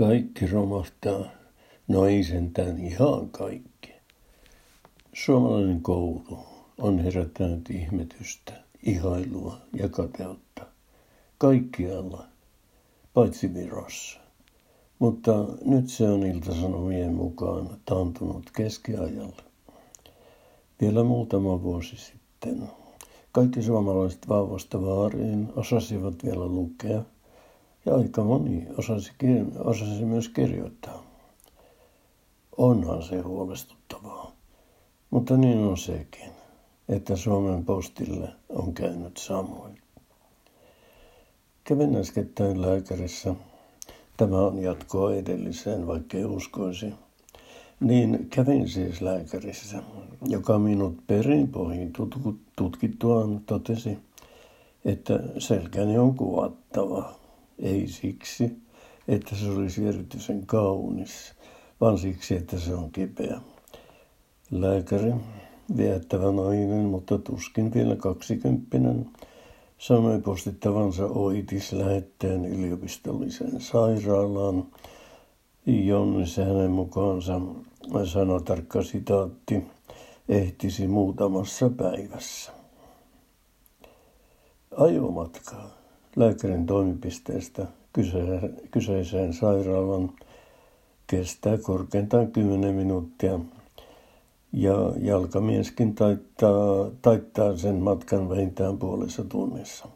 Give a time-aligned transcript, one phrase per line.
[0.00, 1.24] Kaikki romahtaa.
[1.88, 3.92] No ei sentään ihan kaikki.
[5.12, 6.38] Suomalainen koulu
[6.78, 8.52] on herättänyt ihmetystä,
[8.82, 10.66] ihailua ja kateutta.
[11.38, 12.26] Kaikkialla,
[13.14, 14.20] paitsi Virossa.
[14.98, 19.42] Mutta nyt se on iltasanomien mukaan taantunut keskiajalle.
[20.80, 22.62] Vielä muutama vuosi sitten
[23.32, 27.02] kaikki suomalaiset vauvasta vaariin osasivat vielä lukea–
[27.86, 29.12] ja aika moni osasi,
[29.64, 31.02] osasi myös kirjoittaa.
[32.56, 34.32] Onhan se huolestuttavaa.
[35.10, 36.30] Mutta niin on sekin,
[36.88, 39.78] että Suomen postille on käynyt samoin.
[41.64, 43.34] Kävin äskettäin lääkärissä.
[44.16, 46.94] Tämä on jatkoa edelliseen, vaikkei uskoisi.
[47.80, 49.82] Niin kävin siis lääkärissä,
[50.26, 51.92] joka minut perinpohjin
[52.56, 53.98] tutkittuaan totesi,
[54.84, 57.19] että selkäni on kuvattava.
[57.62, 58.62] Ei siksi,
[59.08, 61.34] että se olisi erityisen kaunis,
[61.80, 63.40] vaan siksi, että se on kipeä.
[64.50, 65.12] Lääkäri,
[65.76, 69.10] viettävä nainen, mutta tuskin vielä kaksikymppinen,
[69.78, 74.66] sanoi postittavansa oitis lähetteen yliopistolliseen sairaalaan,
[75.66, 77.40] jonne hänen mukaansa,
[78.44, 79.66] tarkka sitaatti,
[80.28, 82.52] ehtisi muutamassa päivässä.
[84.76, 85.79] Ajomatkaa
[86.16, 87.66] lääkärin toimipisteestä
[88.70, 90.12] kyseiseen sairaalan
[91.06, 93.40] kestää korkeintaan 10 minuuttia
[94.52, 99.88] ja jalkamieskin taittaa, taittaa sen matkan vähintään puolessa tunnissa.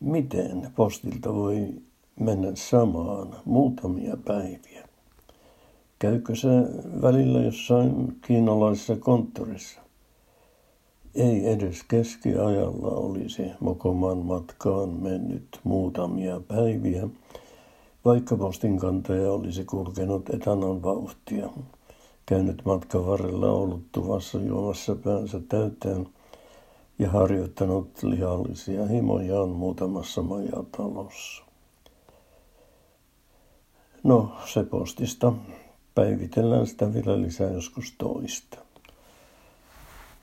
[0.00, 1.68] Miten postilta voi
[2.20, 4.88] mennä samaan muutamia päiviä?
[5.98, 6.48] Käykö se
[7.02, 9.87] välillä jossain kiinalaisessa konttorissa?
[11.14, 17.08] Ei edes keskiajalla olisi Mokoman matkaan mennyt muutamia päiviä,
[18.04, 21.48] vaikka postinkantaja olisi kulkenut etanan vauhtia,
[22.26, 26.08] käynyt matkan varrella ollut tuvassa juomassa päänsä täyteen
[26.98, 31.44] ja harjoittanut lihallisia himojaan muutamassa majatalossa.
[34.04, 35.32] No, se postista.
[35.94, 38.67] Päivitellään sitä vielä lisää joskus toista.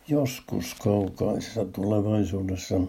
[0.08, 2.82] Joskus kaukaisessa tulevaisuudessa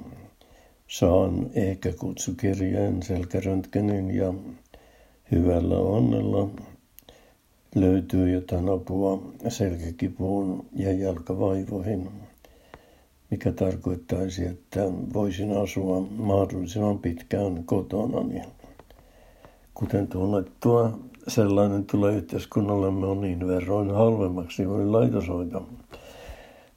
[0.89, 4.35] saan ehkä kutsukirjeen selkäröntgenin ja
[5.33, 6.49] hyvällä onnella
[7.75, 12.11] löytyy jotain apua selkäkipuun ja jalkavaivoihin,
[13.31, 14.81] mikä tarkoittaisi, että
[15.15, 18.25] voisin asua mahdollisimman pitkään kotona.
[19.75, 20.99] Kuten tunnettua,
[21.29, 25.67] sellainen tulee yhteiskunnallemme on niin verroin halvemmaksi kuin laitoshoito.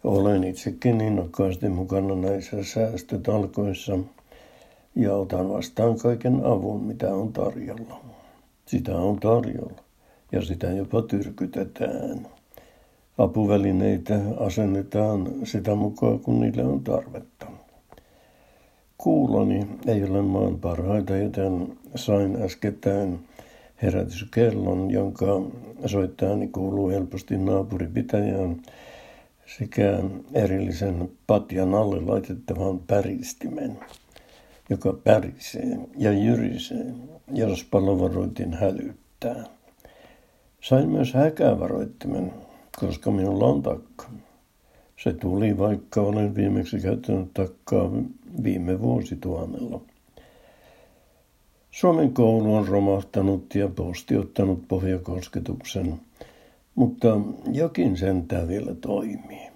[0.04, 3.98] Olen itsekin innokkaasti mukana näissä säästötalkoissa
[4.96, 8.00] ja otan vastaan kaiken avun, mitä on tarjolla.
[8.66, 9.82] Sitä on tarjolla
[10.32, 12.28] ja sitä jopa tyrkytetään.
[13.18, 17.46] Apuvälineitä asennetaan sitä mukaan, kun niille on tarvetta.
[18.98, 23.20] Kuuloni ei ole maan parhaita, joten sain äskettäin
[23.82, 25.42] herätyskellon, jonka
[25.86, 28.62] soittajani kuuluu helposti naapuripitäjään
[29.58, 30.00] sekä
[30.34, 33.80] erillisen patjan alle laitettavan päristimen,
[34.70, 36.94] joka pärisee ja jyrisee,
[37.34, 39.44] jos palovaroitin hälyttää.
[40.62, 42.34] Sain myös häkävaroittimen,
[42.80, 44.10] koska minulla on takka.
[45.04, 47.92] Se tuli, vaikka olen viimeksi käyttänyt takkaa
[48.44, 49.82] viime vuosituhannella.
[51.72, 55.94] Suomen koulu on romahtanut ja posti ottanut pohjakosketuksen–
[56.80, 57.20] mutta
[57.52, 59.50] jokin sentään vielä toimii.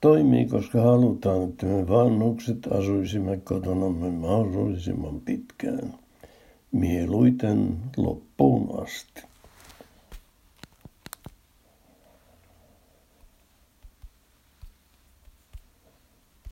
[0.00, 5.94] Toimii, koska halutaan, että me vanhukset asuisimme kotonamme mahdollisimman pitkään,
[6.72, 9.22] mieluiten loppuun asti.